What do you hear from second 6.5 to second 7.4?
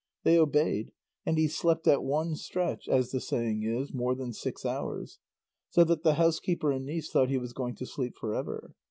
and niece thought he